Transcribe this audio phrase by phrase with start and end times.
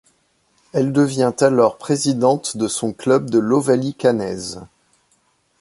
[0.73, 4.63] Elle devient alors présidente de son club de l'Ovalie caennaise.